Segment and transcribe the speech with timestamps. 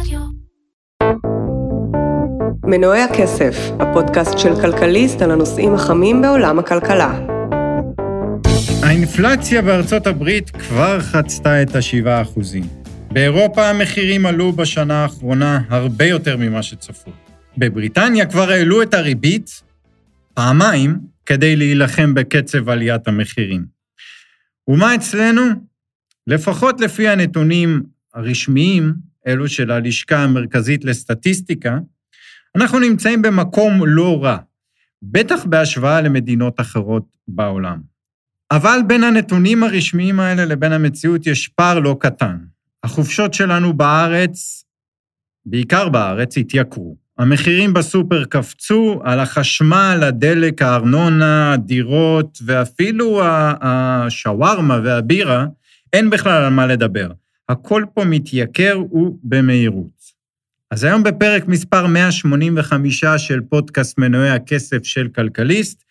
[0.00, 0.20] רדיו.
[2.64, 7.20] מנועי הכסף, הפודקאסט של כלכליסט על הנושאים החמים בעולם הכלכלה.
[8.82, 12.40] האינפלציה בארצות הברית כבר חצתה את ה-7%.
[13.12, 17.10] באירופה המחירים עלו בשנה האחרונה הרבה יותר ממה שצפו.
[17.58, 19.62] בבריטניה כבר העלו את הריבית
[20.34, 23.64] פעמיים כדי להילחם בקצב עליית המחירים.
[24.68, 25.42] ומה אצלנו?
[26.26, 27.82] לפחות לפי הנתונים
[28.14, 31.78] הרשמיים, אלו של הלשכה המרכזית לסטטיסטיקה,
[32.56, 34.36] אנחנו נמצאים במקום לא רע,
[35.02, 37.80] בטח בהשוואה למדינות אחרות בעולם.
[38.50, 42.36] אבל בין הנתונים הרשמיים האלה לבין המציאות יש פער לא קטן.
[42.82, 44.64] החופשות שלנו בארץ,
[45.46, 46.96] בעיקר בארץ, התייקרו.
[47.18, 53.20] המחירים בסופר קפצו, על החשמל, הדלק, הארנונה, הדירות, ואפילו
[53.60, 55.46] השווארמה והבירה,
[55.92, 57.10] אין בכלל על מה לדבר.
[57.48, 60.16] הכל פה מתייקר ובמהירות.
[60.70, 65.82] אז היום בפרק מספר 185 של פודקאסט מנועי הכסף של כלכליסט,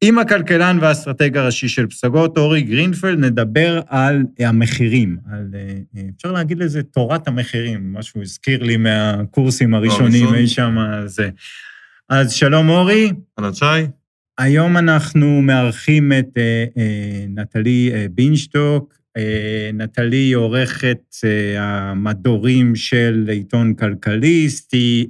[0.00, 6.58] עם הכלכלן והאסטרטג הראשי של פסגות, אורי גרינפלד, נדבר על המחירים, על, אה, אפשר להגיד
[6.58, 10.76] לזה תורת המחירים, מה שהוא הזכיר לי מהקורסים הראשונים אי שם,
[11.06, 11.30] זה.
[12.08, 13.12] אז שלום אורי.
[13.38, 13.64] אהלן שי.
[14.38, 18.97] היום אנחנו מארחים את אה, אה, נטלי בינשטוק.
[19.74, 21.16] נטלי היא עורכת
[21.58, 25.06] המדורים של עיתון כלכליסט, היא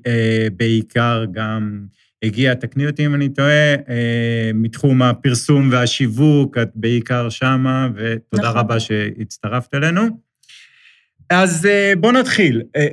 [0.57, 1.87] בעיקר גם...
[2.23, 8.57] הגיעה, תקני אותי אם אני טועה, אה, מתחום הפרסום והשיווק, את בעיקר שמה, ותודה נכון.
[8.57, 10.03] רבה שהצטרפת אלינו.
[11.31, 12.63] אז אה, בוא נתחיל.
[12.77, 12.87] אה,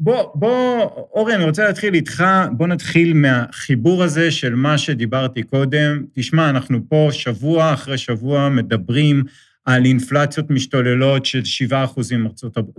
[0.00, 0.80] בוא, בוא,
[1.14, 6.04] אורי, אני רוצה להתחיל איתך, בוא נתחיל מהחיבור הזה של מה שדיברתי קודם.
[6.14, 9.24] תשמע, אנחנו פה שבוע אחרי שבוע מדברים
[9.64, 12.26] על אינפלציות משתוללות של 7 אחוזים,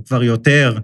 [0.05, 0.77] כבר יותר,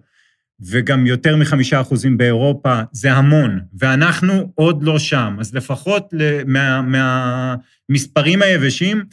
[0.62, 5.38] וגם יותר מחמישה אחוזים באירופה, זה המון, ואנחנו עוד לא שם.
[5.40, 6.14] אז לפחות
[6.46, 9.04] מה, מהמספרים היבשים,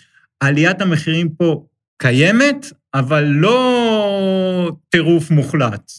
[0.41, 1.67] עליית המחירים פה
[1.99, 5.93] קיימת, אבל לא טירוף מוחלט.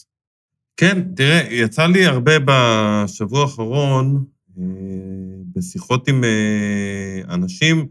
[0.76, 4.24] כן, תראה, יצא לי הרבה בשבוע האחרון,
[4.58, 4.64] אה,
[5.56, 7.86] בשיחות עם אה, אנשים,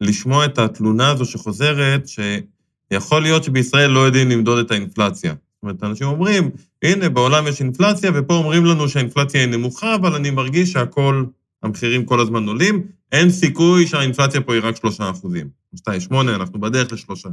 [0.00, 5.30] לשמוע את התלונה הזו שחוזרת, שיכול להיות שבישראל לא יודעים למדוד את האינפלציה.
[5.30, 6.50] זאת אומרת, אנשים אומרים,
[6.82, 11.24] הנה, בעולם יש אינפלציה, ופה אומרים לנו שהאינפלציה היא נמוכה, אבל אני מרגיש שהכל,
[11.62, 15.48] המחירים כל הזמן עולים, אין סיכוי שהאינפלציה פה היא רק שלושה אחוזים.
[15.76, 17.28] שתיים, שמונה, אנחנו בדרך לשלושה.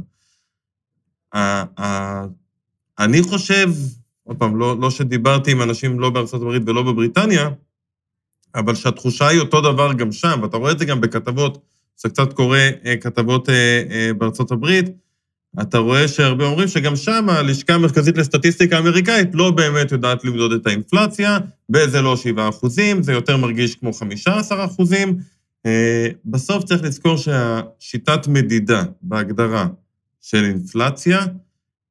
[2.98, 3.70] אני חושב,
[4.24, 7.50] עוד פעם, לא, לא שדיברתי עם אנשים לא בארצות הברית ולא בבריטניה,
[8.54, 11.58] אבל שהתחושה היא אותו דבר גם שם, ואתה רואה את זה גם בכתבות,
[11.96, 14.86] זה קצת קורה, אה, כתבות אה, אה, בארצות הברית,
[15.62, 20.66] אתה רואה שהרבה אומרים שגם שם הלשכה המרכזית לסטטיסטיקה האמריקאית לא באמת יודעת למדוד את
[20.66, 21.38] האינפלציה,
[21.74, 25.18] וזה לא 7 אחוזים, זה יותר מרגיש כמו 15 אחוזים.
[25.66, 29.66] אה, בסוף צריך לזכור שהשיטת מדידה בהגדרה
[30.20, 31.18] של אינפלציה,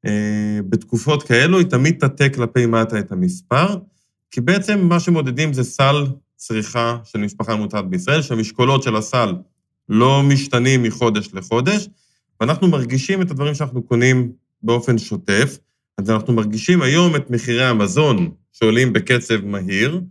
[0.05, 3.77] אה, בתקופות כאלו היא תמיד תטה כלפי מטה את המספר,
[4.31, 6.05] כי בעצם מה שמודדים זה סל
[6.35, 9.33] צריכה של משפחה ממוצעת בישראל, שהמשקולות של הסל
[9.90, 11.88] לא משתנים מחודש לחודש,
[12.41, 14.31] ואנחנו מרגישים את הדברים שאנחנו קונים
[14.63, 15.57] באופן שוטף,
[15.97, 20.01] אז אנחנו מרגישים היום את מחירי המזון שעולים בקצב מהיר,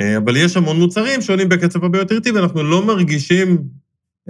[0.00, 3.58] אה, אבל יש המון מוצרים שעולים בקצב הרבה יותר איטי, ואנחנו לא מרגישים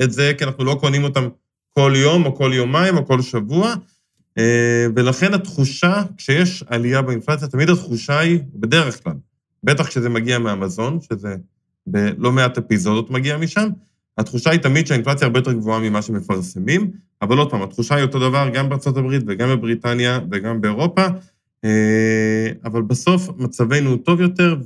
[0.03, 1.29] את זה, כי אנחנו לא קונים אותם
[1.71, 3.75] כל יום, או כל יומיים, או כל שבוע,
[4.39, 9.15] אה, ולכן התחושה, כשיש עלייה באינפלציה, תמיד התחושה היא, בדרך כלל,
[9.65, 11.37] בטח כשזה מגיע מהמזון, שזה
[11.87, 13.69] בלא מעט אפיזודות מגיע משם,
[14.19, 16.91] התחושה היא תמיד שהאינפלציה הרבה יותר גבוהה ממה שמפרסמים,
[17.23, 21.07] אבל עוד פעם, התחושה היא אותו דבר גם בארצות הברית וגם בבריטניה וגם באירופה,
[21.65, 24.57] אה, אבל בסוף מצבנו טוב יותר,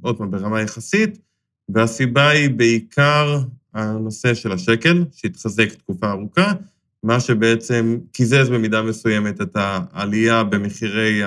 [0.00, 1.18] עוד פעם, ברמה יחסית,
[1.68, 3.38] והסיבה היא בעיקר
[3.74, 6.52] הנושא של השקל, שהתחזק תקופה ארוכה,
[7.02, 11.20] מה שבעצם קיזז במידה מסוימת את העלייה במחירי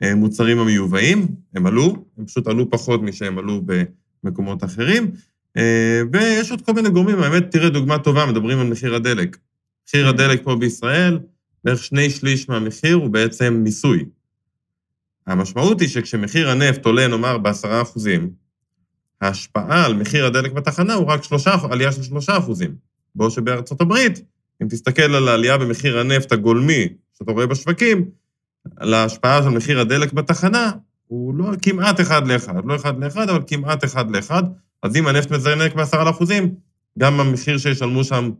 [0.00, 3.62] המוצרים המיובאים, הם עלו, הם פשוט עלו פחות משהם עלו
[4.24, 5.10] במקומות אחרים,
[6.12, 9.36] ויש עוד כל מיני גורמים, האמת, תראה דוגמה טובה, מדברים על מחיר הדלק.
[9.88, 11.18] מחיר הדלק פה בישראל,
[11.64, 14.04] בערך שני שליש מהמחיר הוא בעצם מיסוי.
[15.26, 18.30] המשמעות היא שכשמחיר הנפט עולה, נאמר, בעשרה אחוזים,
[19.20, 22.74] ההשפעה על מחיר הדלק בתחנה הוא רק שלושה, עלייה של שלושה אחוזים.
[23.14, 24.22] בעוד שבארצות הברית,
[24.62, 28.04] אם תסתכל על העלייה במחיר הנפט הגולמי שאתה רואה בשווקים,
[28.76, 30.70] על ההשפעה של מחיר הדלק בתחנה,
[31.06, 34.42] הוא לא כמעט אחד לאחד, לא אחד לאחד, אבל כמעט אחד לאחד.
[34.84, 36.54] אז אם הנפט מזנק בעשרה אחוזים,
[36.98, 38.30] גם המחיר שישלמו שם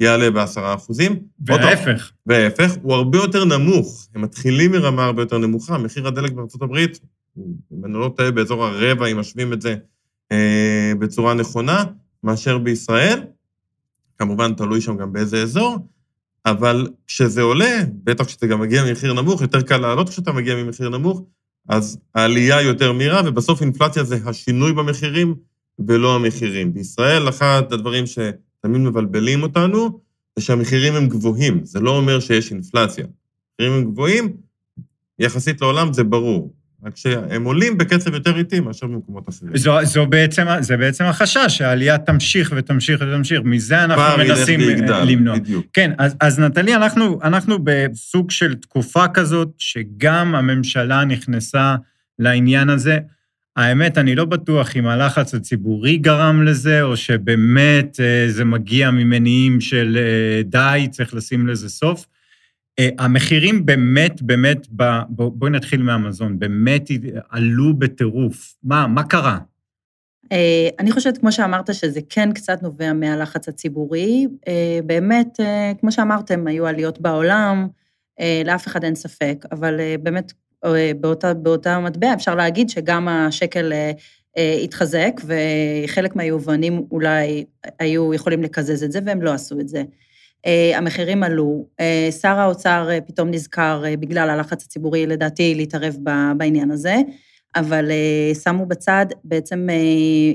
[0.00, 1.18] יעלה בעשרה אחוזים.
[1.46, 2.12] וההפך.
[2.26, 4.08] וההפך, הוא הרבה יותר נמוך.
[4.14, 5.78] הם מתחילים מרמה הרבה יותר נמוכה.
[5.78, 7.00] מחיר הדלק בארצות הברית
[7.38, 9.76] אם אני לא טועה, באזור הרבע, אם משווים את זה
[10.32, 11.84] אה, בצורה נכונה,
[12.22, 13.20] מאשר בישראל.
[14.18, 15.88] כמובן, תלוי שם גם באיזה אזור,
[16.46, 20.88] אבל כשזה עולה, בטח כשאתה גם מגיע ממחיר נמוך, יותר קל לעלות כשאתה מגיע ממחיר
[20.88, 21.22] נמוך,
[21.68, 25.34] אז העלייה יותר מהירה, ובסוף אינפלציה זה השינוי במחירים
[25.88, 26.74] ולא המחירים.
[26.74, 30.00] בישראל, אחד הדברים שתמיד מבלבלים אותנו,
[30.38, 31.64] זה שהמחירים הם גבוהים.
[31.64, 33.04] זה לא אומר שיש אינפלציה.
[33.60, 34.36] המחירים הם גבוהים,
[35.18, 36.54] יחסית לעולם זה ברור.
[36.84, 39.56] רק שהם עולים בקצב יותר איטי מאשר במקומות אחרים.
[39.56, 43.40] זו, זו בעצם, זה בעצם החשש, שהעלייה תמשיך ותמשיך ותמשיך.
[43.44, 45.38] מזה אנחנו מנסים ויגדל, למנוע.
[45.38, 45.66] בדיוק.
[45.72, 51.76] כן, אז, אז נטלי, אנחנו, אנחנו בסוג של תקופה כזאת, שגם הממשלה נכנסה
[52.18, 52.98] לעניין הזה.
[53.56, 59.60] האמת, אני לא בטוח אם הלחץ הציבורי גרם לזה, או שבאמת אה, זה מגיע ממניעים
[59.60, 62.06] של אה, די, צריך לשים לזה סוף.
[62.78, 64.66] אה, המחירים באמת, באמת,
[65.08, 66.88] בואי נתחיל מהמזון, באמת
[67.30, 68.54] עלו בטירוף.
[68.62, 69.38] מה, מה קרה?
[70.78, 74.26] אני חושבת, כמו שאמרת, שזה כן קצת נובע מהלחץ הציבורי.
[74.86, 75.40] באמת,
[75.80, 77.68] כמו שאמרתם, היו עליות בעולם,
[78.44, 80.32] לאף אחד אין ספק, אבל באמת,
[81.00, 83.72] באותה, באותה מטבע אפשר להגיד שגם השקל
[84.64, 87.44] התחזק, וחלק מהיובנים אולי
[87.78, 89.82] היו יכולים לקזז את זה, והם לא עשו את זה.
[90.46, 95.96] אה, המחירים עלו, אה, שר האוצר אה, פתאום נזכר בגלל הלחץ הציבורי, לדעתי, להתערב
[96.36, 96.96] בעניין הזה,
[97.56, 97.90] אבל
[98.44, 99.68] שמו בצד בעצם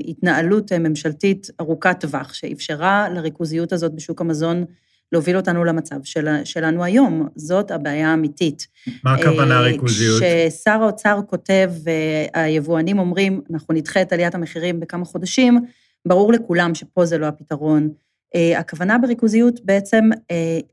[0.04, 4.64] התנהלות ממשלתית ארוכת טווח, שאפשרה לריכוזיות הזאת בשוק המזון
[5.12, 7.28] להוביל אותנו למצב של, שלנו היום.
[7.36, 8.66] זאת הבעיה האמיתית.
[9.04, 10.22] מה הכוונה ריכוזיות?
[10.50, 11.72] ששר האוצר כותב,
[12.34, 15.60] והיבואנים אומרים, אנחנו נדחה את עליית המחירים בכמה חודשים,
[16.08, 17.88] ברור לכולם שפה זה לא הפתרון.
[18.36, 20.10] Uh, הכוונה בריכוזיות בעצם,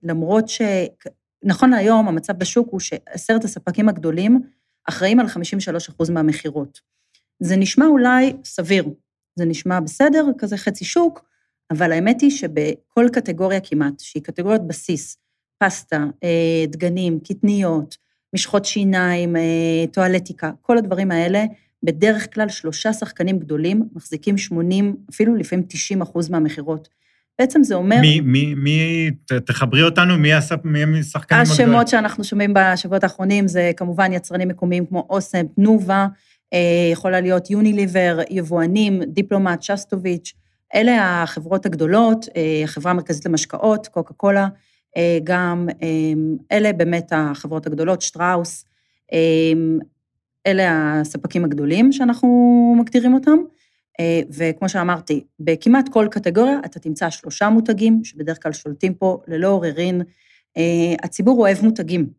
[0.03, 4.41] למרות שנכון להיום המצב בשוק הוא שעשרת הספקים הגדולים
[4.89, 6.79] אחראים על 53% מהמכירות.
[7.39, 8.89] זה נשמע אולי סביר,
[9.35, 11.26] זה נשמע בסדר, כזה חצי שוק,
[11.71, 15.17] אבל האמת היא שבכל קטגוריה כמעט, שהיא קטגוריית בסיס,
[15.63, 17.97] פסטה, אה, דגנים, קטניות,
[18.35, 19.35] משחות שיניים,
[19.91, 21.45] טואלטיקה, כל הדברים האלה,
[21.83, 26.87] בדרך כלל שלושה שחקנים גדולים מחזיקים 80, אפילו לפעמים 90 אחוז מהמכירות.
[27.39, 28.01] בעצם זה אומר...
[28.01, 29.09] מי, מי, מי,
[29.45, 31.69] תחברי אותנו, מי, השחקנים הגדולים?
[31.69, 36.07] השמות שאנחנו שומעים בשבועות האחרונים זה כמובן יצרנים מקומיים כמו אוסם, תנובה,
[36.53, 40.33] אה, יכולה להיות יוניליבר, יבואנים, דיפלומט, שסטוביץ',
[40.75, 44.47] אלה החברות הגדולות, אה, החברה המרכזית למשקאות, קוקה קולה,
[44.97, 45.67] אה, גם
[46.51, 48.65] אלה באמת החברות הגדולות, שטראוס,
[50.47, 53.37] אלה הספקים הגדולים שאנחנו מגדירים אותם.
[53.99, 59.47] אה, וכמו שאמרתי, בכמעט כל קטגוריה אתה תמצא שלושה מותגים, שבדרך כלל שולטים פה ללא
[59.47, 60.01] עוררין.
[60.57, 62.09] אה, הציבור אוהב מותגים.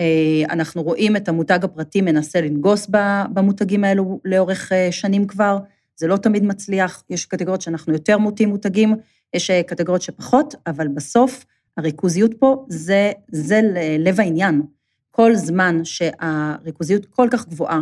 [0.00, 2.86] אה, אנחנו רואים את המותג הפרטי מנסה לנגוס
[3.32, 5.58] במותגים האלו לאורך שנים כבר,
[5.98, 8.96] זה לא תמיד מצליח, יש קטגוריות שאנחנו יותר מוטים מותגים,
[9.34, 11.44] יש קטגוריות שפחות, אבל בסוף
[11.76, 13.60] הריכוזיות פה זה, זה
[13.98, 14.62] לב העניין.
[15.10, 17.80] כל זמן שהריכוזיות כל כך גבוהה,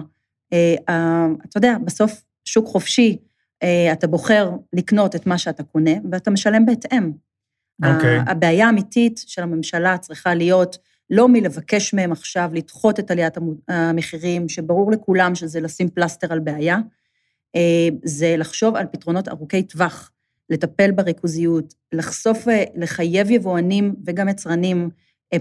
[1.44, 3.16] אתה יודע, בסוף שוק חופשי,
[3.62, 7.12] אה, אתה בוחר לקנות את מה שאתה קונה, ואתה משלם בהתאם.
[7.84, 8.20] אוקיי.
[8.20, 8.30] Okay.
[8.30, 10.78] הבעיה האמיתית של הממשלה צריכה להיות
[11.10, 13.34] לא מלבקש מהם עכשיו לדחות את עליית
[13.68, 16.80] המחירים, שברור לכולם שזה לשים פלסטר על בעיה, אה,
[18.04, 20.10] זה לחשוב על פתרונות ארוכי טווח,
[20.50, 24.90] לטפל בריכוזיות, לחשוף, אה, לחייב יבואנים וגם יצרנים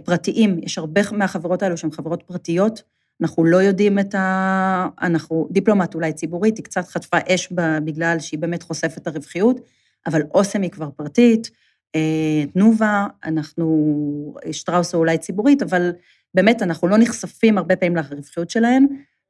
[0.04, 0.60] פרטיים.
[0.64, 2.84] יש הרבה מהחברות האלו שהן חברות פרטיות,
[3.22, 4.88] אנחנו לא יודעים את ה...
[5.02, 7.50] אנחנו, דיפלומט אולי ציבורית, היא קצת חטפה אש
[7.86, 9.60] בגלל שהיא באמת חושפת את הרווחיות,
[10.08, 11.52] אבל אוסם היא כבר פרטית,
[11.96, 15.92] אה, תנובה, אנחנו, שטראוס אולי ציבורית, אבל
[16.34, 18.86] באמת אנחנו לא נחשפים הרבה פעמים לרווחיות שלהן.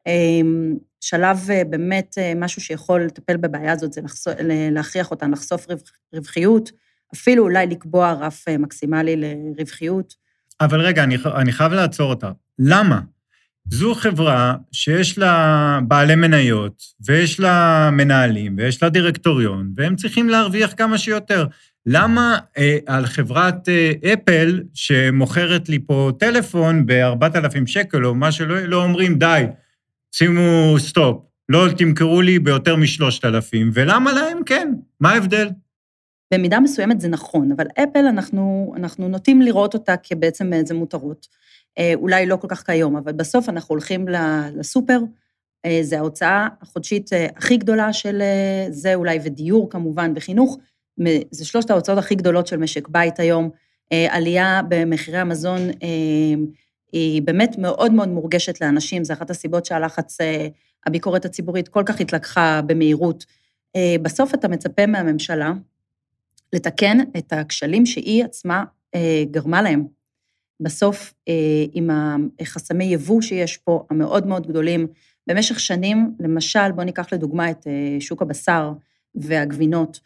[0.08, 0.14] אה,
[1.02, 4.34] שלב אה, באמת משהו שיכול לטפל בבעיה הזאת זה לחשוף,
[4.72, 5.68] להכריח אותן לחשוף
[6.14, 6.72] רווחיות,
[7.14, 10.14] אפילו אולי לקבוע רף מקסימלי לרווחיות.
[10.62, 12.32] אבל רגע, אני, אני חייב לעצור אותה.
[12.60, 13.00] למה?
[13.70, 20.74] זו חברה שיש לה בעלי מניות, ויש לה מנהלים, ויש לה דירקטוריון, והם צריכים להרוויח
[20.78, 21.46] כמה שיותר.
[21.86, 28.60] למה אה, על חברת אה, אפל, שמוכרת לי פה טלפון ב-4,000 שקל, או מה שלא,
[28.60, 29.46] לא אומרים, די,
[30.18, 31.18] שימו סטופ,
[31.50, 34.74] לא תמכרו לי ביותר מ-3,000, ולמה להם כן?
[35.00, 35.50] מה ההבדל?
[36.34, 41.28] במידה מסוימת זה נכון, אבל אפל, אנחנו, אנחנו נוטים לראות אותה כבעצם איזה מותרות.
[41.78, 44.06] אה, אולי לא כל כך כיום, אבל בסוף אנחנו הולכים
[44.56, 45.00] לסופר,
[45.66, 48.22] אה, זה ההוצאה החודשית אה, הכי גדולה של
[48.70, 50.58] זה אולי, ודיור כמובן, וחינוך,
[51.32, 53.50] זה שלושת ההוצאות הכי גדולות של משק בית היום.
[54.10, 55.60] עלייה במחירי המזון
[56.96, 60.18] היא באמת מאוד מאוד מורגשת לאנשים, זו אחת הסיבות שהלחץ
[60.86, 63.26] הביקורת הציבורית כל כך התלקחה במהירות.
[63.76, 65.54] אה, בסוף אתה מצפה מהממשלה
[66.54, 68.64] לתקן את הכשלים שהיא עצמה
[68.96, 69.86] אה, גרמה להם.
[70.60, 71.14] בסוף,
[71.74, 71.90] עם
[72.42, 74.88] החסמי יבוא שיש פה, המאוד מאוד גדולים,
[75.28, 77.68] במשך שנים, למשל, בואו ניקח לדוגמה את
[78.00, 78.72] שוק הבשר
[79.16, 80.00] והגבינות,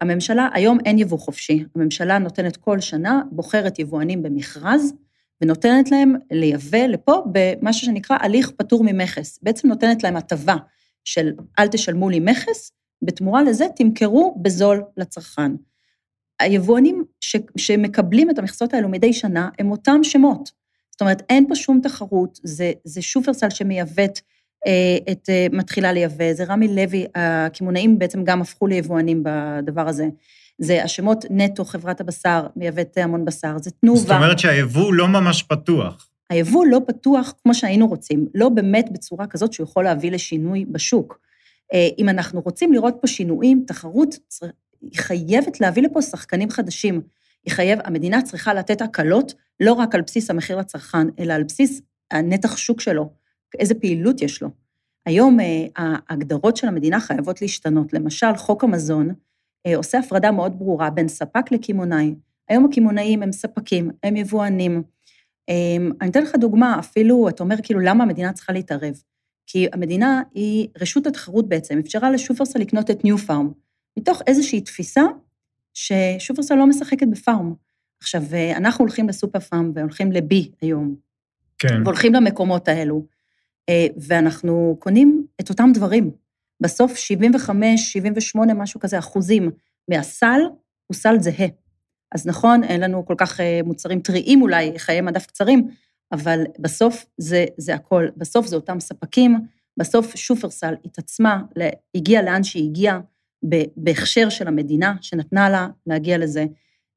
[0.00, 4.92] הממשלה, היום אין יבוא חופשי, הממשלה נותנת כל שנה, בוחרת יבואנים במכרז,
[5.40, 9.38] ונותנת להם לייבא לפה במשהו שנקרא הליך פטור ממכס.
[9.42, 10.56] בעצם נותנת להם הטבה
[11.04, 15.52] של אל תשלמו לי מכס, בתמורה לזה תמכרו בזול לצרכן.
[16.40, 20.50] היבואנים ש, שמקבלים את המכסות האלו מדי שנה הם אותם שמות.
[20.90, 24.20] זאת אומרת, אין פה שום תחרות, זה, זה שופרסל שמייבאת
[24.66, 30.08] אה, את, אה, מתחילה לייבא, זה רמי לוי, הקמעונאים בעצם גם הפכו ליבואנים בדבר הזה.
[30.58, 34.00] זה השמות נטו, חברת הבשר, מייבאת המון בשר, זה תנובה.
[34.00, 36.08] זאת אומרת שהיבוא לא ממש פתוח.
[36.30, 41.18] היבוא לא פתוח כמו שהיינו רוצים, לא באמת בצורה כזאת שהוא יכול להביא לשינוי בשוק.
[41.74, 44.18] אה, אם אנחנו רוצים לראות פה שינויים, תחרות
[44.80, 47.00] היא חייבת להביא לפה שחקנים חדשים.
[47.44, 51.80] היא חייב, המדינה צריכה לתת הקלות לא רק על בסיס המחיר לצרכן, אלא על בסיס
[52.10, 53.10] הנתח שוק שלו,
[53.58, 54.48] איזה פעילות יש לו.
[55.06, 57.92] היום אה, ההגדרות של המדינה חייבות להשתנות.
[57.92, 59.14] למשל, חוק המזון, אה,
[59.74, 62.14] עושה הפרדה מאוד ברורה בין ספק לקמעונאי.
[62.48, 64.82] היום הקמעונאים הם ספקים, הם יבואנים.
[65.48, 68.94] אמ, אני אתן לך דוגמה, אפילו, אתה אומר כאילו, למה המדינה צריכה להתערב?
[69.46, 73.50] כי המדינה היא, רשות התחרות בעצם, אפשרה לשופרסל לקנות את ניו פארם,
[73.98, 75.02] מתוך איזושהי תפיסה
[75.74, 77.54] ששופרסל לא משחקת בפארם.
[78.00, 80.94] עכשיו, אה, אנחנו הולכים לסופר פארם והולכים לבי היום.
[81.58, 81.82] כן.
[81.84, 83.06] והולכים למקומות האלו,
[83.68, 86.10] אה, ואנחנו קונים את אותם דברים.
[86.60, 89.50] בסוף 75, 78, משהו כזה, אחוזים
[89.90, 90.40] מהסל
[90.86, 91.46] הוא סל זהה.
[92.14, 95.68] אז נכון, אין לנו כל כך אה, מוצרים טריים אולי, חיי מדף קצרים,
[96.12, 99.40] אבל בסוף זה, זה הכל, בסוף זה אותם ספקים,
[99.78, 101.42] בסוף שופרסל התעצמה,
[101.94, 103.00] הגיעה לאן שהיא הגיעה,
[103.76, 106.44] בהכשר של המדינה שנתנה לה להגיע לזה.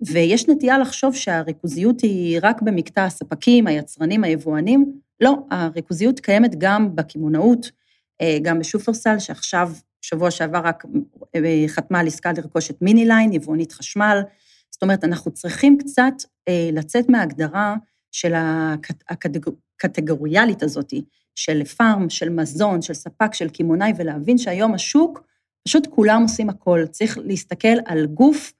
[0.07, 4.99] ויש נטייה לחשוב שהריכוזיות היא רק במקטע הספקים, היצרנים, היבואנים.
[5.21, 7.71] לא, הריכוזיות קיימת גם בקמעונאות,
[8.41, 9.71] גם בשופרסל, שעכשיו,
[10.01, 10.85] שבוע שעבר רק
[11.35, 14.21] אה, חתמה על עסקה לרכוש את מיני ליין, יבואנית חשמל.
[14.71, 16.13] זאת אומרת, אנחנו צריכים קצת
[16.47, 17.75] אה, לצאת מההגדרה
[18.11, 18.33] של
[19.09, 20.93] הקטגוריאלית הזאת,
[21.35, 25.23] של פארם, של מזון, של ספק, של קמעונאי, ולהבין שהיום השוק,
[25.67, 26.85] פשוט כולם עושים הכל.
[26.91, 28.53] צריך להסתכל על גוף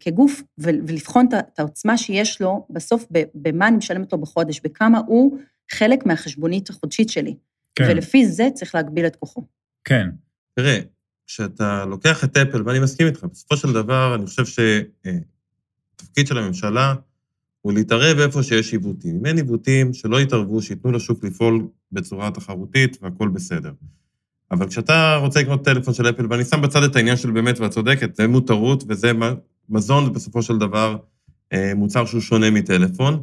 [0.00, 5.38] כגוף ולבחון את העוצמה שיש לו, בסוף במה אני משלמת לו בחודש, בכמה הוא
[5.70, 7.34] חלק מהחשבונית החודשית שלי.
[7.74, 7.84] כן.
[7.88, 9.46] ולפי זה צריך להגביל את כוחו.
[9.84, 10.08] כן.
[10.54, 10.80] תראה,
[11.26, 16.94] כשאתה לוקח את אפל, ואני מסכים איתך, בסופו של דבר, אני חושב שהתפקיד של הממשלה
[17.60, 19.16] הוא להתערב איפה שיש עיוותים.
[19.16, 23.72] אם אין עיוותים, שלא יתערבו, שייתנו לשוק לפעול בצורה תחרותית והכול בסדר.
[24.50, 27.70] אבל כשאתה רוצה לקנות טלפון של אפל, ואני שם בצד את העניין של באמת, ואת
[27.70, 29.12] צודקת, זה מותרות וזה
[29.68, 30.96] מזון, בסופו של דבר
[31.52, 33.22] אה, מוצר שהוא שונה מטלפון,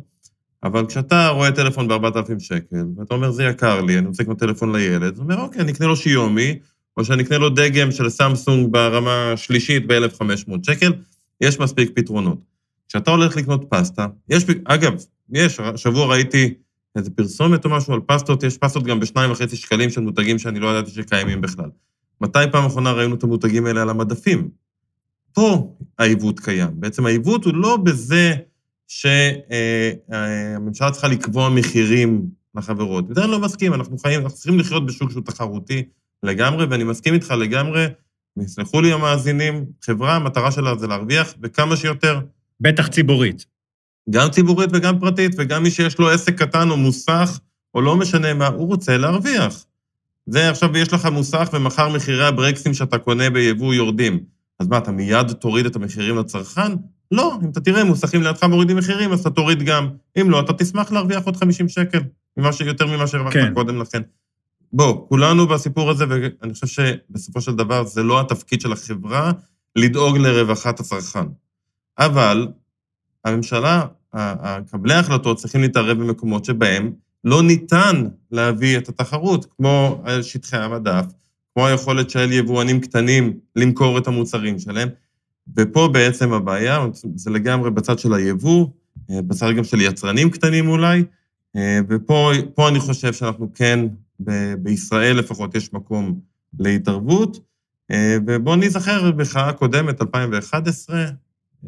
[0.63, 4.75] אבל כשאתה רואה טלפון ב-4,000 שקל, ואתה אומר, זה יקר לי, אני רוצה לקנות טלפון
[4.75, 6.59] לילד, הוא אומר, אוקיי, אני אקנה לו שיומי,
[6.97, 10.93] או שאני אקנה לו דגם של סמסונג ברמה השלישית ב-1,500 שקל,
[11.41, 12.39] יש מספיק פתרונות.
[12.87, 14.93] כשאתה הולך לקנות פסטה, יש, אגב,
[15.33, 16.53] יש, השבוע ראיתי
[16.95, 20.59] איזה פרסומת או משהו על פסטות, יש פסטות גם בשניים וחצי שקלים של מותגים שאני
[20.59, 21.69] לא ידעתי שקיימים בכלל.
[22.21, 24.49] מתי פעם אחרונה ראינו את המותגים האלה על המדפים?
[25.33, 26.69] פה העיוות קיים.
[26.73, 28.35] בעצם העיוות הוא לא בזה
[28.87, 33.07] שהממשלה צריכה לקבוע מחירים לחברות.
[33.07, 35.83] בזה אני לא מסכים, אנחנו חיים, אנחנו צריכים לחיות בשוק שהוא תחרותי
[36.23, 37.85] לגמרי, ואני מסכים איתך לגמרי,
[38.37, 42.19] יסלחו לי המאזינים, חברה, המטרה שלה זה להרוויח, וכמה שיותר.
[42.61, 43.45] בטח ציבורית.
[44.09, 47.39] גם ציבורית וגם פרטית, וגם מי שיש לו עסק קטן או מוסך,
[47.73, 49.65] או לא משנה מה, הוא רוצה להרוויח.
[50.25, 54.19] זה עכשיו יש לך מוסך ומחר מחירי הברקסים שאתה קונה ביבוא יורדים.
[54.59, 56.71] אז מה, אתה מיד תוריד את המחירים לצרכן?
[57.11, 59.89] לא, אם אתה תראה מוסכים לידך מורידים מחירים, אז אתה תוריד גם.
[60.21, 61.99] אם לא, אתה תשמח להרוויח עוד 50 שקל,
[62.37, 63.53] ממה יותר ממה שהרווחת כן.
[63.53, 64.01] קודם לכן.
[64.73, 69.31] בוא, כולנו בסיפור הזה, ואני חושב שבסופו של דבר זה לא התפקיד של החברה
[69.75, 71.25] לדאוג לרווחת הצרכן.
[71.97, 72.47] אבל
[73.25, 73.85] הממשלה,
[74.71, 76.91] קבלי ההחלטות צריכים להתערב במקומות שבהם
[77.23, 81.05] לא ניתן להביא את התחרות, כמו שטחי המדף,
[81.53, 84.89] כמו היכולת של יבואנים קטנים למכור את המוצרים שלהם.
[85.55, 86.85] ופה בעצם הבעיה,
[87.15, 88.67] זה לגמרי בצד של היבוא,
[89.11, 91.03] אה, בצד גם של יצרנים קטנים אולי,
[91.55, 93.79] אה, ופה אני חושב שאנחנו כן,
[94.19, 96.19] ב- בישראל לפחות, יש מקום
[96.59, 97.39] להתערבות.
[97.91, 101.05] אה, ובואו נזכר, במחאה הקודמת, 2011,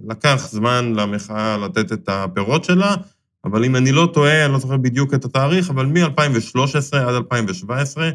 [0.07, 2.95] לקח זמן למחאה לתת את הפירות שלה,
[3.45, 8.09] אבל אם אני לא טועה, אני לא זוכר בדיוק את התאריך, אבל מ-2013 עד 2017,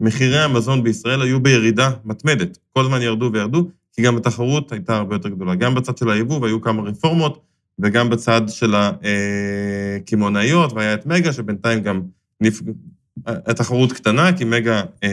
[0.00, 2.58] מחירי המזון בישראל היו בירידה מתמדת.
[2.72, 5.54] כל הזמן ירדו וירדו, כי גם התחרות הייתה הרבה יותר גדולה.
[5.54, 7.44] גם בצד של היבוא, והיו כמה רפורמות,
[7.78, 12.02] וגם בצד של הקמעונאיות, והיה את מגה, שבינתיים גם
[12.40, 12.60] נפ...
[13.26, 15.08] התחרות קטנה, כי מגה אה,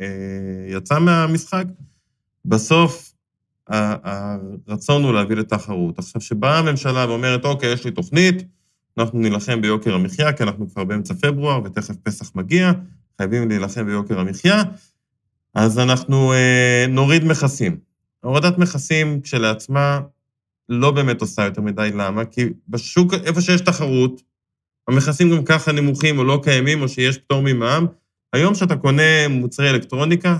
[0.00, 1.64] אה, יצא מהמשחק.
[2.44, 3.12] בסוף,
[3.68, 5.98] הרצון הוא להביא לתחרות.
[5.98, 8.42] עכשיו, שבאה הממשלה ואומרת, אוקיי, יש לי תוכנית,
[8.98, 12.72] אנחנו נילחם ביוקר המחיה, כי אנחנו כבר באמצע פברואר, ותכף פסח מגיע,
[13.18, 14.62] חייבים להילחם ביוקר המחיה,
[15.54, 17.85] אז אנחנו אה, נוריד מכסים.
[18.26, 20.00] הורדת מכסים כשלעצמה
[20.68, 22.24] לא באמת עושה יותר מדי, למה?
[22.24, 24.22] כי בשוק, איפה שיש תחרות,
[24.88, 27.86] המכסים גם ככה נמוכים או לא קיימים, או שיש פטור ממע"מ.
[28.32, 30.36] היום כשאתה קונה מוצרי אלקטרוניקה,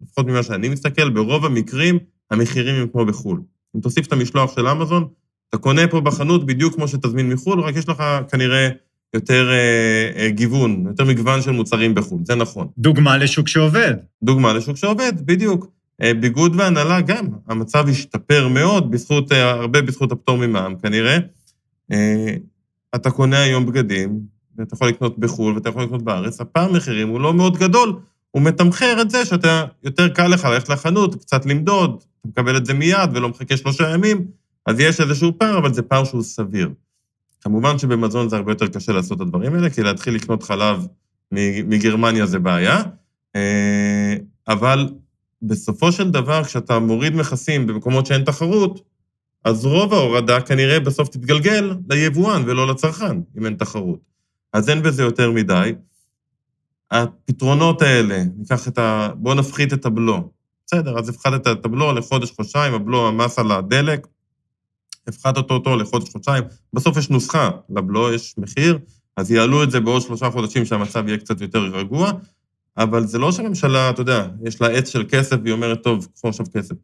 [0.00, 1.98] לפחות ממה שאני מסתכל, ברוב המקרים
[2.30, 3.40] המחירים הם כמו בחו"ל.
[3.76, 5.08] אם תוסיף את המשלוח של אמזון,
[5.48, 8.68] אתה קונה פה בחנות בדיוק כמו שתזמין מחו"ל, רק יש לך כנראה
[9.14, 12.68] יותר אה, אה, גיוון, יותר מגוון של מוצרים בחו"ל, זה נכון.
[12.78, 13.94] דוגמה לשוק שעובד.
[14.22, 15.74] דוגמה לשוק שעובד, בדיוק.
[16.02, 21.18] אה, ביגוד והנהלה גם, המצב השתפר מאוד, בזכות, אה, הרבה בזכות הפטור ממע"מ כנראה.
[21.92, 22.34] אה,
[22.94, 24.20] אתה קונה היום בגדים,
[24.58, 27.96] ואתה יכול לקנות בחו"ל ואתה יכול לקנות בארץ, הפער מחירים הוא לא מאוד גדול,
[28.30, 32.66] הוא מתמחר את זה שאתה, יותר קל לך ללכת לחנות, קצת למדוד, אתה מקבל את
[32.66, 34.26] זה מיד ולא מחכה שלושה ימים,
[34.66, 36.70] אז יש איזשהו פער, אבל זה פער שהוא סביר.
[37.40, 40.86] כמובן שבמזון זה הרבה יותר קשה לעשות את הדברים האלה, כי להתחיל לקנות חלב
[41.66, 42.82] מגרמניה זה בעיה,
[44.48, 44.88] אבל
[45.46, 48.80] בסופו של דבר, כשאתה מוריד מכסים במקומות שאין תחרות,
[49.44, 54.00] אז רוב ההורדה כנראה בסוף תתגלגל ליבואן ולא לצרכן, אם אין תחרות.
[54.52, 55.72] אז אין בזה יותר מדי.
[56.90, 59.08] הפתרונות האלה, ניקח את ה...
[59.16, 60.30] בואו נפחית את הבלו.
[60.66, 64.06] בסדר, אז הפחתת את הבלו לחודש-חודשיים, הבלו, המס על הדלק,
[65.06, 66.44] הפחתת אותו לחודש-חודשיים.
[66.72, 68.78] בסוף יש נוסחה לבלו, יש מחיר,
[69.16, 72.12] אז יעלו את זה בעוד שלושה חודשים שהמצב יהיה קצת יותר רגוע,
[72.76, 76.28] אבל זה לא שהממשלה, אתה יודע, יש לה עץ של כסף והיא אומרת, טוב, קחו
[76.28, 76.74] עכשיו כסף.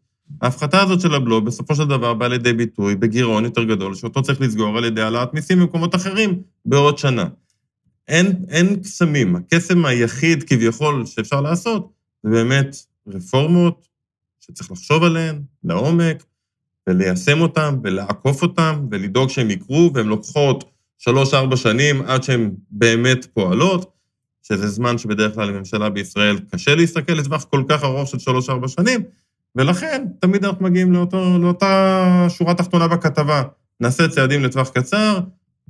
[0.43, 4.41] ההפחתה הזאת של הבלו בסופו של דבר באה לידי ביטוי בגירעון יותר גדול, שאותו צריך
[4.41, 7.25] לסגור על ידי העלאת מיסים במקומות אחרים בעוד שנה.
[8.09, 9.37] אין, אין קסמים.
[9.37, 13.89] הקסם היחיד כביכול שאפשר לעשות זה באמת רפורמות
[14.41, 16.25] שצריך לחשוב עליהן לעומק,
[16.87, 20.65] וליישם אותן, ולעקוף אותן, ולדאוג שהן יקרו, והן לוקחות
[20.99, 23.91] שלוש-ארבע שנים עד שהן באמת פועלות,
[24.43, 29.01] שזה זמן שבדרך כלל לממשלה בישראל קשה להסתכל לטווח כל כך ארוך של שלוש-ארבע שנים,
[29.57, 33.43] ולכן תמיד אנחנו מגיעים לאותו, לאותה שורה תחתונה בכתבה.
[33.81, 35.21] נעשה צעדים לטווח קצר,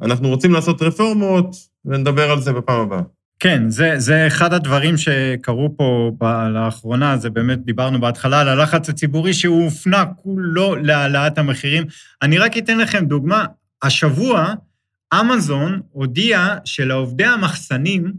[0.03, 3.03] אנחנו רוצים לעשות רפורמות, ונדבר על זה בפעם הבאה.
[3.39, 8.89] כן, זה, זה אחד הדברים שקרו פה ב- לאחרונה, זה באמת, דיברנו בהתחלה על הלחץ
[8.89, 11.85] הציבורי שהוא הופנה כולו להעלאת המחירים.
[12.23, 13.45] אני רק אתן לכם דוגמה,
[13.83, 14.55] השבוע
[15.21, 18.13] אמזון הודיעה שלעובדי המחסנים,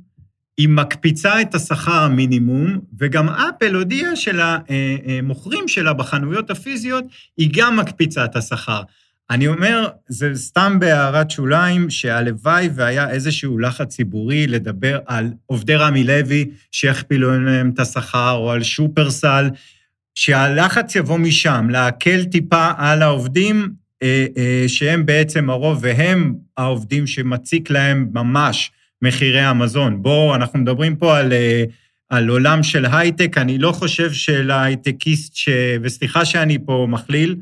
[0.61, 7.03] היא מקפיצה את השכר המינימום, וגם אפל הודיעה שלמוכרים שלה בחנויות הפיזיות,
[7.37, 8.81] היא גם מקפיצה את השכר.
[9.29, 16.03] אני אומר, זה סתם בהערת שוליים, שהלוואי והיה איזשהו לחץ ציבורי לדבר על עובדי רמי
[16.03, 19.49] לוי שיכפילו להם את השכר, או על שופרסל,
[20.15, 23.69] שהלחץ יבוא משם, להקל טיפה על העובדים,
[24.03, 28.71] אה, אה, שהם בעצם הרוב, והם העובדים שמציק להם ממש
[29.01, 30.01] מחירי המזון.
[30.01, 31.33] בואו, אנחנו מדברים פה על...
[31.33, 31.63] אה,
[32.11, 35.49] על עולם של הייטק, אני לא חושב שלהייטקיסט, ש...
[35.81, 37.35] וסליחה שאני פה מכליל,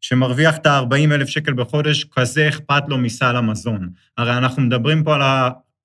[0.00, 3.90] שמרוויח את ה-40 אלף שקל בחודש, כזה אכפת לו מסל המזון.
[4.18, 5.22] הרי אנחנו מדברים פה על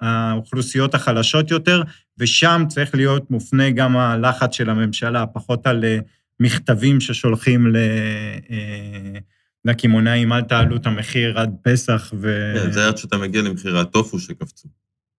[0.02, 1.84] האוכלוסיות החלשות יותר,
[2.18, 6.00] ושם צריך להיות מופנה גם הלחץ של הממשלה, פחות על אה,
[6.40, 9.20] מכתבים ששולחים אה,
[9.66, 12.54] לקמעונאים, אל תעלו את המחיר עד פסח ו...
[12.64, 14.68] כן, זה עד שאתה מגיע למחירי הטופו שקפצו.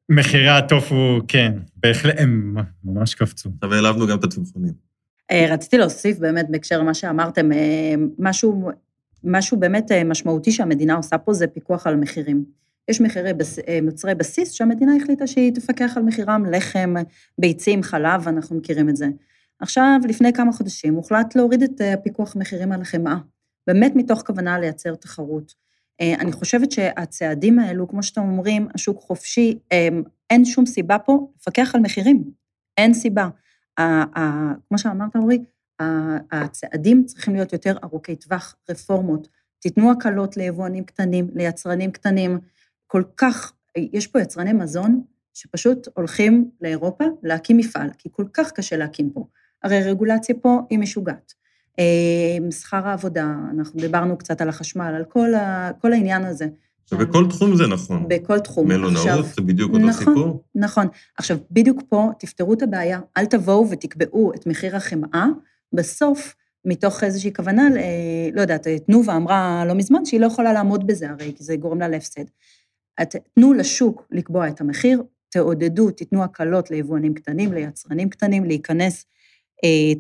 [0.09, 3.51] מחירי הטופו, כן, בהחלט, הם ממש קפצו.
[3.55, 4.73] עכשיו העלבנו גם את הצמחונים.
[5.31, 7.51] אה, רציתי להוסיף באמת בהקשר למה שאמרתם,
[8.19, 8.71] משהו
[9.25, 12.45] משהו באמת אה, משמעותי שהמדינה עושה פה זה פיקוח על מחירים.
[12.89, 13.59] יש מחירי בס...
[13.59, 16.95] אה, מוצרי בסיס שהמדינה החליטה שהיא תפקח על מחירם, לחם,
[17.39, 19.07] ביצים, חלב, אנחנו מכירים את זה.
[19.61, 23.17] עכשיו, לפני כמה חודשים, הוחלט להוריד את אה, פיקוח מחירים על החמאה,
[23.67, 25.68] באמת מתוך כוונה לייצר תחרות.
[26.01, 29.59] אני חושבת שהצעדים האלו, כמו שאתם אומרים, השוק חופשי,
[30.31, 32.25] אין שום סיבה פה לפקח על מחירים.
[32.77, 33.29] אין סיבה.
[34.69, 35.45] כמו שאמרת, אורי,
[36.33, 39.29] הצעדים צריכים להיות יותר ארוכי טווח, רפורמות.
[39.61, 42.39] תיתנו הקלות ליבואנים קטנים, ליצרנים קטנים.
[42.87, 45.03] כל כך, יש פה יצרני מזון
[45.35, 49.27] שפשוט הולכים לאירופה להקים מפעל, כי כל כך קשה להקים פה.
[49.63, 51.35] הרי רגולציה פה היא משוגעת.
[51.79, 56.47] אה, שכר העבודה, אנחנו דיברנו קצת על החשמל, על כל, ה, כל העניין הזה,
[56.93, 58.05] ובכל תחום זה נכון.
[58.09, 58.69] בכל תחום.
[58.69, 60.15] מלונאות עכשיו, זה בדיוק אותו נכון.
[60.15, 60.45] סיפור.
[60.55, 60.87] נכון.
[61.19, 65.27] עכשיו, בדיוק פה תפתרו את הבעיה, אל תבואו ותקבעו את מחיר החמאה,
[65.73, 70.87] בסוף, מתוך איזושהי כוונה, אה, לא יודעת, תנובה אמרה לא מזמן שהיא לא יכולה לעמוד
[70.87, 72.25] בזה הרי, כי זה גורם לה להפסד.
[73.35, 79.18] תנו לשוק לקבוע את המחיר, תעודדו, תיתנו הקלות ליבואנים קטנים, ליצרנים קטנים, להיכנס, אה,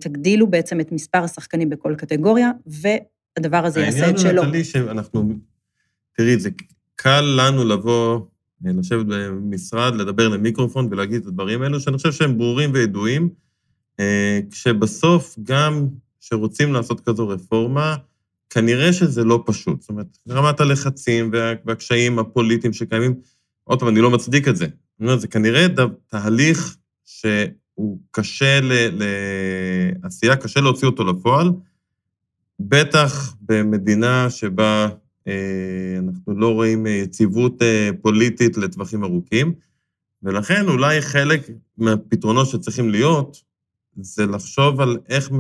[0.01, 4.45] תגדילו בעצם את מספר השחקנים בכל קטגוריה, והדבר הזה יעשה העניין את הוא, שלו.
[4.45, 5.33] נטלי, שאנחנו...
[6.17, 6.51] תראי, זה
[6.97, 8.21] קל לנו לבוא,
[8.67, 13.29] אה, לשבת במשרד, לדבר למיקרופון ולהגיד את הדברים האלו, שאני חושב שהם ברורים וידועים,
[14.01, 15.89] אה, כשבסוף גם
[16.21, 17.97] כשרוצים לעשות כזו רפורמה,
[18.51, 19.81] כנראה שזה לא פשוט.
[19.81, 23.15] זאת אומרת, רמת הלחצים וה- והקשיים הפוליטיים שקיימים,
[23.65, 24.65] עוד פעם, אני לא מצדיק את זה.
[24.65, 25.67] אני אומר, זה כנראה
[26.09, 26.77] תהליך
[27.79, 29.03] שהוא קשה ל-
[30.03, 31.51] לעשייה, קשה להוציא אותו לפועל,
[32.61, 34.89] בטח במדינה שבה
[35.29, 39.55] אה, אנחנו לא רואים אה, יציבות אה, פוליטית לטווחים ארוכים,
[40.23, 43.43] ולכן אולי חלק מהפתרונות שצריכים להיות,
[43.97, 45.31] זה לחשוב על איך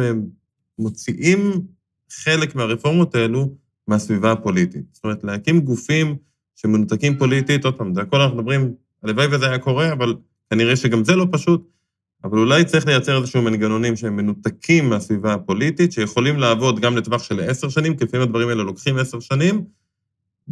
[0.78, 1.62] מוציאים
[2.10, 3.54] חלק מהרפורמות האלו
[3.88, 4.84] מהסביבה הפוליטית.
[4.92, 6.16] זאת אומרת, להקים גופים
[6.56, 10.14] שמנותקים פוליטית, עוד פעם, זה הכל אנחנו מדברים, הלוואי וזה היה קורה, אבל
[10.50, 11.77] כנראה שגם זה לא פשוט,
[12.24, 17.40] אבל אולי צריך לייצר איזשהו מנגנונים שהם מנותקים מהסביבה הפוליטית, שיכולים לעבוד גם לטווח של
[17.40, 19.64] עשר שנים, כי לפעמים הדברים האלה לוקחים עשר שנים,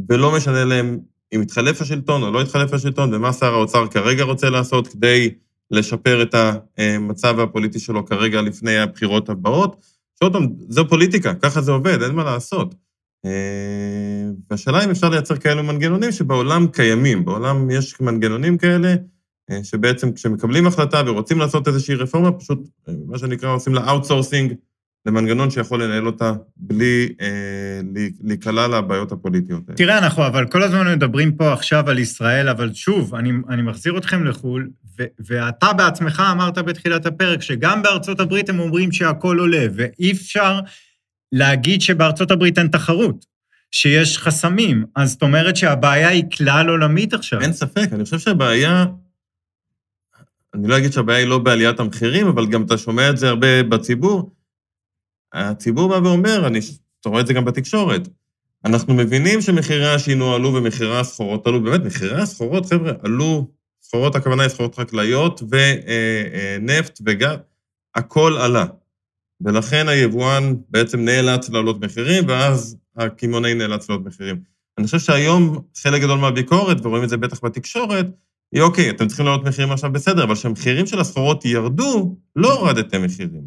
[0.09, 0.99] ולא משנה להם
[1.33, 5.31] אם התחלף השלטון או לא התחלף השלטון, ומה שר האוצר כרגע רוצה לעשות כדי
[5.71, 6.35] לשפר את
[6.79, 9.77] המצב הפוליטי שלו כרגע לפני הבחירות הבאות.
[10.19, 12.75] שעוד פעם, זו פוליטיקה, ככה זה עובד, אין מה לעשות.
[13.25, 13.31] אה,
[14.51, 17.25] והשאלה אם אפשר לייצר כאלו מנגנונים שבעולם קיימים.
[17.25, 18.95] בעולם יש מנגנונים כאלה,
[19.63, 24.55] שבעצם כשמקבלים החלטה ורוצים לעשות איזושהי רפורמה, פשוט, אה, מה שנקרא, עושים לה outsourcing
[25.07, 27.81] למנגנון שיכול לנהל אותה בלי אה,
[28.25, 29.77] להיקלע לבעיות הפוליטיות האלה.
[29.77, 33.99] תראה, אנחנו אבל כל הזמן מדברים פה עכשיו על ישראל, אבל שוב, אני, אני מחזיר
[33.99, 39.67] אתכם לחו"ל, ו, ואתה בעצמך אמרת בתחילת הפרק שגם בארצות הברית הם אומרים שהכול עולה,
[39.75, 40.61] ואי אפשר
[41.33, 43.25] להגיד שבארצות הברית אין תחרות,
[43.71, 44.85] שיש חסמים.
[44.97, 47.41] אז זאת אומרת שהבעיה היא כלל עולמית עכשיו.
[47.41, 48.87] אין ספק, אני חושב שהבעיה,
[50.57, 53.62] אני לא אגיד שהבעיה היא לא בעליית המחירים, אבל גם אתה שומע את זה הרבה
[53.62, 54.31] בציבור.
[55.33, 56.61] הציבור בא ואומר, אני,
[57.01, 58.09] אתה רואה את זה גם בתקשורת,
[58.64, 63.51] אנחנו מבינים שמחירי השינוע עלו ומחירי הסחורות עלו, באמת, מחירי הסחורות, חבר'ה, עלו,
[63.83, 67.37] סחורות, הכוונה היא סחורות חקלאיות ונפט וגז,
[67.95, 68.66] הכל עלה.
[69.40, 74.40] ולכן היבואן בעצם נאלץ להעלות מחירים, ואז הקמעונאי נאלץ להעלות מחירים.
[74.79, 78.07] אני חושב שהיום חלק גדול מהביקורת, ורואים את זה בטח בתקשורת,
[78.53, 83.03] היא אוקיי, אתם צריכים להעלות מחירים עכשיו בסדר, אבל כשהמחירים של הסחורות ירדו, לא הורדתם
[83.03, 83.43] מחירים.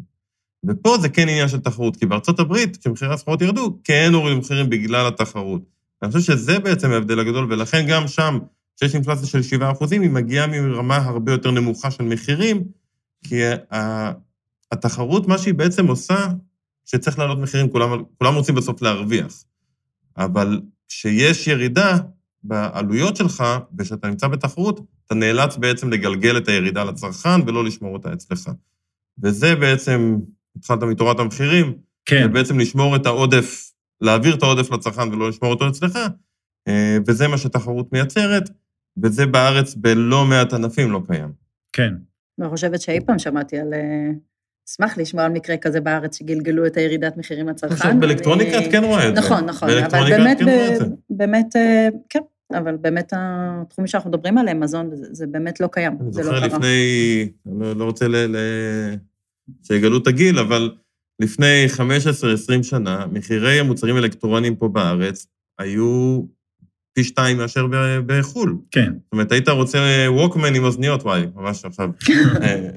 [0.66, 4.70] ופה זה כן עניין של תחרות, כי בארצות הברית, כשמחירי הסחורות ירדו, כן הורידו מחירים
[4.70, 5.62] בגלל התחרות.
[6.02, 8.38] אני חושב שזה בעצם ההבדל הגדול, ולכן גם שם,
[8.76, 9.40] כשיש אינפלציה של
[9.80, 12.64] 7%, היא מגיעה מרמה הרבה יותר נמוכה של מחירים,
[13.24, 13.40] כי
[14.72, 16.26] התחרות, מה שהיא בעצם עושה,
[16.84, 19.44] שצריך להעלות מחירים, כולם, כולם רוצים בסוף להרוויח.
[20.16, 21.96] אבל כשיש ירידה
[22.42, 23.44] בעלויות שלך,
[23.78, 28.50] וכשאתה נמצא בתחרות, אתה נאלץ בעצם לגלגל את הירידה לצרכן ולא לשמור אותה אצלך.
[29.22, 30.16] וזה בעצם,
[30.56, 31.72] התחלת מתורת המחירים,
[32.06, 32.26] כן.
[32.30, 35.98] ובעצם לשמור את העודף, להעביר את העודף לצרכן ולא לשמור אותו אצלך,
[36.68, 38.50] אה, וזה מה שתחרות מייצרת,
[39.02, 41.32] וזה בארץ בלא מעט ענפים לא קיים.
[41.72, 41.94] כן.
[42.40, 43.74] אני חושבת שאי פעם שמעתי על...
[43.74, 44.10] אה,
[44.68, 47.74] אשמח לשמוע על מקרה כזה בארץ שגלגלו את הירידת מחירים לצרכן.
[47.74, 49.20] עכשיו, באלקטרוניקה אני- את כן רואה את זה.
[49.20, 50.84] נכון, נכון, אבל באלקטרוניקה את באמת, כן רואה את זה.
[50.84, 52.18] ב- באמת, אה, כן,
[52.58, 56.34] אבל באמת התחומים שאנחנו מדברים עליהם, מזון, זה, זה באמת לא קיים, אני זה לא
[56.34, 56.46] זוכר.
[56.46, 58.36] לפני, אני לא, לא רוצה ל, ל,
[59.62, 60.70] שיגלו את הגיל, אבל
[61.20, 65.26] לפני 15-20 שנה, מחירי המוצרים האלקטרוניים פה בארץ
[65.58, 66.22] היו
[66.92, 67.66] פי שתיים מאשר
[68.06, 68.56] בחו"ל.
[68.70, 71.90] כן, זאת אומרת, היית רוצה ווקמן עם אוזניות, וואי, ממש עכשיו.
[72.42, 72.68] אה,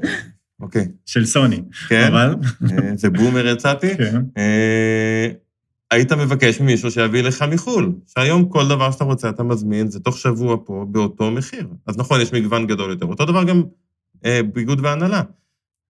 [0.60, 1.62] אוקיי, של סוני.
[1.88, 2.36] כן, אבל,
[2.72, 3.98] אה, זה בומר יצאתי.
[3.98, 4.22] כן.
[5.94, 10.18] היית מבקש ממישהו שיביא לך מחו"ל, שהיום כל דבר שאתה רוצה אתה מזמין, זה תוך
[10.18, 11.68] שבוע פה באותו מחיר.
[11.88, 13.06] אז נכון, יש מגוון גדול יותר.
[13.06, 13.64] אותו דבר גם
[14.26, 15.22] אה, ביגוד והנהלה.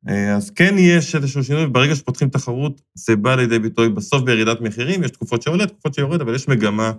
[0.10, 4.62] אה, אז כן יש איזשהו שינוי, וברגע שפותחים תחרות, זה בא לידי ביטוי בסוף בירידת
[4.62, 6.92] מחירים, יש תקופות שעולה, תקופות שיורד, אבל יש מגמה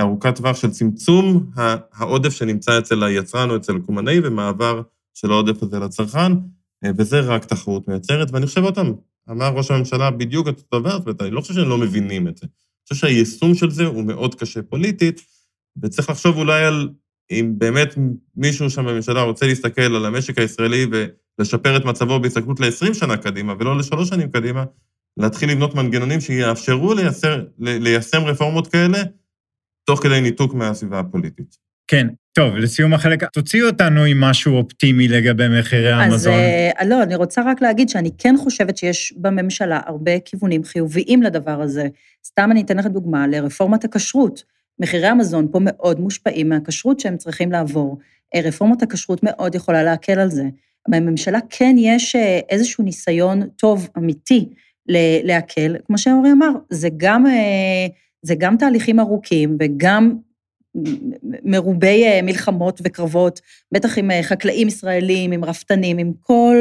[0.00, 1.50] ארוכת טווח של צמצום
[1.94, 4.82] העודף שנמצא אצל היצרן או אצל הקומנאי, ומעבר
[5.14, 6.32] של העודף הזה לצרכן,
[6.84, 8.92] אה, וזה רק תחרות מייצרת, ואני חושב עוד פעם,
[9.30, 12.28] אמר ראש הממשלה בדיוק את אותו דבר, זאת אומרת, אני לא חושב שהם לא מבינים
[12.28, 12.46] את זה.
[12.46, 15.20] אני חושב שהיישום של זה הוא מאוד קשה פוליטית,
[15.82, 16.88] וצריך לחשוב אולי על
[17.30, 17.94] אם באמת
[18.36, 20.86] מישהו שם בממשלה רוצה להסתכל על המשק הישראלי
[21.38, 24.64] ולשפר את מצבו בהסתכלות ל-20 שנה קדימה, ולא לשלוש שנים קדימה,
[25.16, 28.98] להתחיל לבנות מנגנונים שיאפשרו לייצר, ל- ליישם רפורמות כאלה,
[29.86, 31.63] תוך כדי ניתוק מהסביבה הפוליטית.
[31.88, 36.32] כן, טוב, לסיום החלק, תוציאו אותנו עם משהו אופטימי לגבי מחירי המזון.
[36.32, 36.38] אז
[36.80, 41.62] אה, לא, אני רוצה רק להגיד שאני כן חושבת שיש בממשלה הרבה כיוונים חיוביים לדבר
[41.62, 41.88] הזה.
[42.26, 44.44] סתם אני אתן לך דוגמה לרפורמת הכשרות.
[44.80, 47.98] מחירי המזון פה מאוד מושפעים מהכשרות שהם צריכים לעבור.
[48.34, 50.44] אה, רפורמת הכשרות מאוד יכולה להקל על זה.
[50.88, 54.48] בממשלה כן יש אה, איזשהו ניסיון טוב, אמיתי,
[55.24, 55.76] להקל.
[55.86, 57.24] כמו שאורי אמר, זה גם,
[58.22, 60.14] זה גם תהליכים ארוכים וגם
[61.44, 63.40] מרובי אה, מלחמות וקרבות,
[63.72, 66.56] בטח עם אה, חקלאים ישראלים, עם רפתנים, עם כל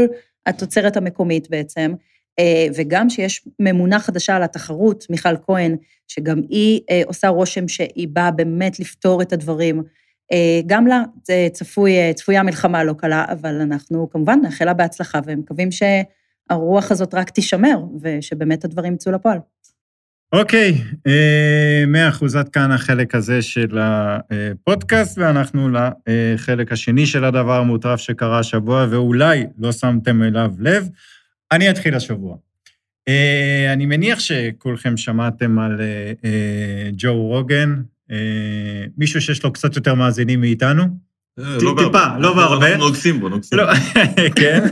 [0.46, 1.94] התוצרת המקומית בעצם,
[2.40, 5.76] אה, וגם שיש ממונה חדשה על התחרות, מיכל כהן,
[6.08, 9.84] שגם היא עושה רושם שהיא באה באמת לפתור את הדברים.
[10.66, 11.04] גם לה
[11.52, 17.30] צפוי, צפויה מלחמה לא קלה, אבל אנחנו כמובן נאחל לה בהצלחה ומקווים שהרוח הזאת רק
[17.30, 19.38] תישמר, ושבאמת הדברים יצאו לפועל.
[20.34, 27.60] אוקיי, אה, מאה אחוז, עד כאן החלק הזה של הפודקאסט, ואנחנו לחלק השני של הדבר
[27.60, 30.88] המוטרף שקרה השבוע, ואולי לא שמתם אליו לב.
[31.52, 32.36] אני אתחיל השבוע.
[33.08, 35.82] אה, אני מניח שכולכם שמעתם על
[36.24, 37.76] אה, ג'ו רוגן,
[38.98, 40.84] מישהו שיש לו קצת יותר מאזינים מאיתנו.
[41.38, 42.68] לא טיפה, לא בהרבה.
[42.68, 43.58] אנחנו נוגסים בו, נוגסים.
[43.58, 43.66] לא,
[44.40, 44.68] כן.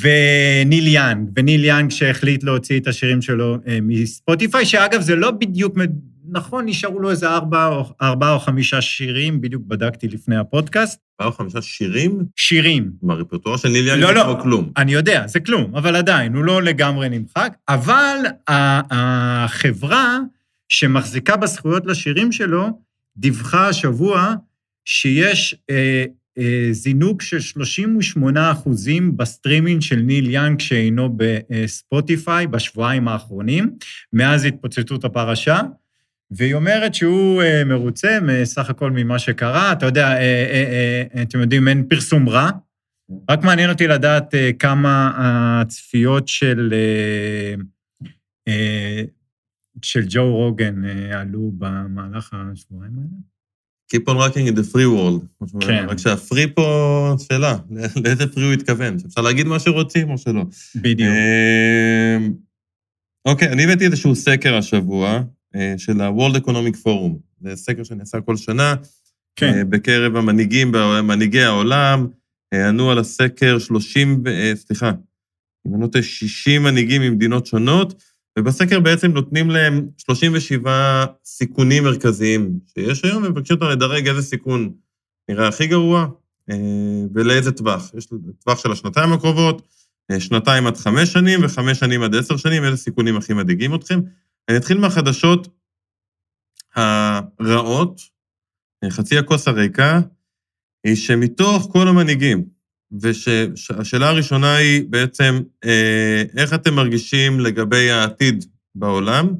[0.00, 5.76] וניל יאנג, וניל יאנג שהחליט להוציא את השירים שלו אה, מספוטיפיי, שאגב, זה לא בדיוק,
[6.30, 11.00] נכון, נשארו לו איזה ארבע או, ארבע או חמישה שירים, בדיוק בדקתי לפני הפודקאסט.
[11.20, 12.24] ארבע או חמישה שירים?
[12.36, 12.90] שירים.
[13.02, 14.72] מהרפרטואר של ניל יאנג לא, זה לא, כמו כלום.
[14.76, 17.54] אני יודע, זה כלום, אבל עדיין, הוא לא לגמרי נמחק.
[17.68, 18.16] אבל
[18.90, 20.18] החברה
[20.68, 22.68] שמחזיקה בזכויות לשירים שלו,
[23.16, 24.34] דיווחה השבוע
[24.84, 26.04] שיש אה,
[26.72, 33.76] זינוק של 38 אחוזים בסטרימינג של ניל יאנג שאינו בספוטיפיי בשבועיים האחרונים,
[34.12, 35.60] מאז התפוצצות הפרשה,
[36.30, 39.72] והיא אומרת שהוא אה, מרוצה מסך הכל ממה שקרה.
[39.72, 42.50] אתה יודע, אה, אתם יודעים, אין פרסום רע,
[43.30, 46.74] רק מעניין אותי לדעת כמה הצפיות של,
[49.82, 53.31] של ג'ו רוגן עלו במהלך השבועיים האלה.
[53.92, 55.46] Keep on rocking in the free world.
[55.60, 55.86] כן.
[55.88, 57.56] רק שהפרי פה, שאלה,
[58.04, 58.96] לאיזה פרי הוא התכוון?
[59.06, 60.44] אפשר להגיד מה שרוצים או שלא?
[60.76, 61.10] בדיוק.
[61.10, 62.32] אמ,
[63.24, 65.22] אוקיי, אני הבאתי איזשהו סקר השבוע
[65.54, 67.12] אה, של ה-World Economic Forum.
[67.40, 68.74] זה סקר שנעשה כל שנה.
[69.36, 69.54] כן.
[69.54, 72.06] אה, בקרב המנהיגים, מנהיגי העולם,
[72.52, 74.24] אה, ענו על הסקר 30,
[74.54, 74.92] סליחה,
[75.66, 78.02] אם אני לא טועה, 60 מנהיגים ממדינות שונות,
[78.38, 84.72] ובסקר בעצם נותנים להם 37 סיכונים מרכזיים שיש היום, ומבקשים אותם לדרג איזה סיכון
[85.28, 86.06] נראה הכי גרוע
[86.50, 86.56] אה,
[87.14, 87.90] ולאיזה טווח.
[87.94, 88.06] יש
[88.44, 89.62] טווח של השנתיים הקרובות,
[90.10, 94.00] אה, שנתיים עד חמש שנים וחמש שנים עד עשר שנים, איזה סיכונים הכי מדאיגים אתכם.
[94.48, 95.48] אני אתחיל מהחדשות
[96.74, 98.00] הרעות,
[98.84, 100.00] אה, חצי הכוס הריקה,
[100.84, 102.44] היא שמתוך כל המנהיגים,
[103.00, 109.34] והשאלה הראשונה היא בעצם, אה, איך אתם מרגישים לגבי העתיד בעולם?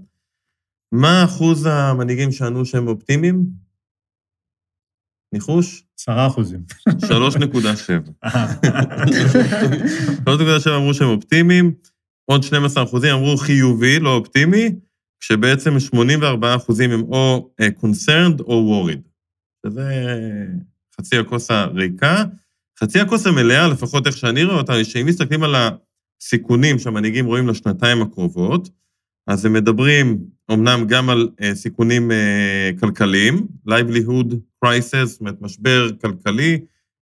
[0.93, 3.47] מה אחוז המנהיגים שענו שהם אופטימיים?
[5.33, 5.85] ניחוש?
[5.99, 6.61] עשרה אחוזים.
[6.89, 8.25] 3.7.
[8.25, 11.75] 3.7 אמרו שהם אופטימיים,
[12.25, 14.71] עוד 12 אחוזים אמרו חיובי, לא אופטימי,
[15.21, 19.09] כשבעצם 84 אחוזים הם או אה, concerned או worried.
[19.67, 19.93] שזה
[20.97, 22.25] חצי הכוס הריקה.
[22.83, 28.03] חצי הכוס המלאה, לפחות איך שאני רואה אותה, שאם מסתכלים על הסיכונים שהמנהיגים רואים לשנתיים
[28.03, 28.69] הקרובות,
[29.27, 30.19] אז הם מדברים
[30.53, 36.59] אמנם גם על uh, סיכונים uh, כלכליים, livelihood crisis, זאת אומרת, משבר כלכלי,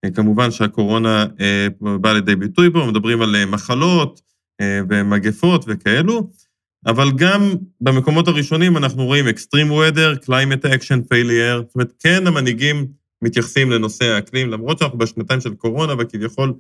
[0.06, 4.20] uh, כמובן שהקורונה uh, באה לידי ביטוי פה, מדברים על uh, מחלות
[4.62, 6.30] uh, ומגפות וכאלו,
[6.86, 12.99] אבל גם במקומות הראשונים אנחנו רואים extreme weather, climate action failure, זאת אומרת, כן המנהיגים
[13.22, 16.52] מתייחסים לנושא האקלים, למרות שאנחנו בשנתיים של קורונה וכביכול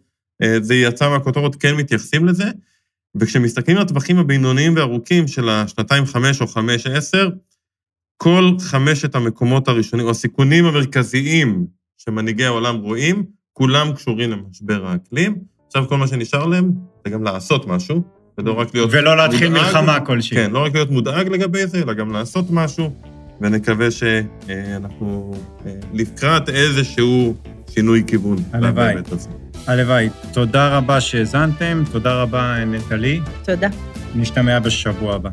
[0.42, 2.44] אה, זה יצא מהכותרות, כן מתייחסים לזה.
[3.14, 7.28] וכשמסתכלים על הטווחים הבינוניים והארוכים של השנתיים חמש או חמש עשר,
[8.16, 11.66] כל חמשת המקומות הראשונים, או הסיכונים המרכזיים
[11.98, 15.38] שמנהיגי העולם רואים, כולם קשורים למשבר האקלים.
[15.66, 16.70] עכשיו כל מה שנשאר להם
[17.04, 18.02] זה גם לעשות משהו,
[18.38, 20.36] ולא רק להיות ולא להתחיל מודאג, מלחמה כלשהי.
[20.36, 23.19] כן, לא רק להיות מודאג לגבי זה, אלא גם לעשות משהו.
[23.40, 25.34] ונקווה שאנחנו
[25.66, 27.34] אה, לקראת איזשהו
[27.70, 28.36] שינוי כיוון.
[28.52, 28.94] הלוואי.
[29.66, 30.08] הלוואי.
[30.32, 33.20] תודה רבה שהאזנתם, תודה רבה, נטלי.
[33.44, 33.68] תודה.
[34.14, 35.30] נשתמע בשבוע הבא.